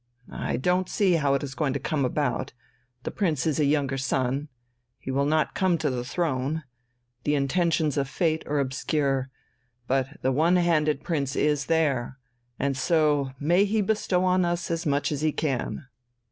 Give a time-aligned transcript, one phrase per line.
[0.33, 2.53] I don't see how it is going to come about
[3.03, 4.47] the Prince is a younger son,
[4.97, 6.63] he will not come to the throne,
[7.23, 9.29] the intentions of fate are obscure.
[9.85, 12.17] But the one handed prince is there
[12.57, 15.85] and so may he bestow on us as much as he can."